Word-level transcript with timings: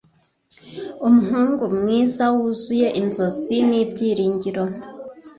Umuhungu 1.07 1.63
mwiza 1.77 2.23
wuzuye 2.35 2.87
inzozi 3.01 3.57
nibyiringiro 3.69 4.63